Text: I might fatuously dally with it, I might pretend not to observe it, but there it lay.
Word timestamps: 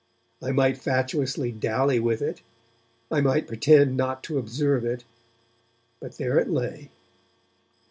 I 0.41 0.49
might 0.51 0.79
fatuously 0.79 1.51
dally 1.51 1.99
with 2.01 2.23
it, 2.23 2.41
I 3.11 3.21
might 3.21 3.45
pretend 3.47 3.95
not 3.95 4.23
to 4.23 4.39
observe 4.39 4.83
it, 4.83 5.03
but 5.99 6.17
there 6.17 6.39
it 6.39 6.49
lay. 6.49 6.89